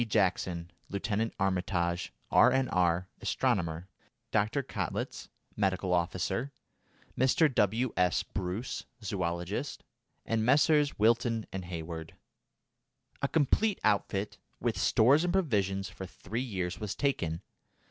[0.07, 3.87] Jackson; Lieutenant Armitage, R.N.R., astronomer;
[4.31, 4.63] Dr.
[4.63, 6.51] Kottlitz, medical officer;
[7.15, 7.53] Mr.
[7.53, 7.93] W.
[7.95, 8.23] S.
[8.23, 9.83] Bruce, zoologist;
[10.25, 10.97] and Messrs.
[10.97, 12.15] Wilton and Heywood.
[13.21, 17.43] A complete outfit, with stores and provisions for three years was taken.